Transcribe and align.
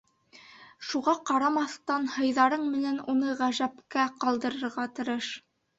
Шуға 0.91 1.13
ҡарамаҫтан, 1.31 2.09
һыйҙарың 2.15 2.67
менән 2.73 2.99
уны 3.15 3.39
ғәжәпкә 3.45 4.11
ҡалдырырға 4.27 4.93
тырыш. 5.01 5.35